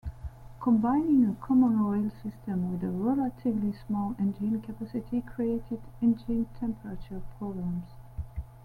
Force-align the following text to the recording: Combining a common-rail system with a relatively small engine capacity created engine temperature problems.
Combining 0.59 1.29
a 1.29 1.35
common-rail 1.45 2.09
system 2.23 2.71
with 2.71 2.83
a 2.83 2.89
relatively 2.89 3.71
small 3.85 4.15
engine 4.17 4.59
capacity 4.59 5.21
created 5.21 5.79
engine 6.01 6.47
temperature 6.59 7.21
problems. 7.37 7.85